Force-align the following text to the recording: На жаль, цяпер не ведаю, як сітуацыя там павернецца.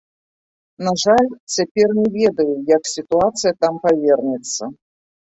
На 0.85 0.93
жаль, 1.01 1.27
цяпер 1.55 1.93
не 1.97 2.05
ведаю, 2.15 2.55
як 2.77 2.89
сітуацыя 2.95 3.53
там 3.67 3.73
павернецца. 3.85 4.71